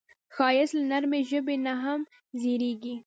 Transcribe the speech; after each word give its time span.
ښایست 0.35 0.75
له 0.77 0.83
نرمې 0.91 1.21
ژبې 1.29 1.55
نه 1.65 1.73
هم 1.83 2.01
زېږي 2.41 2.95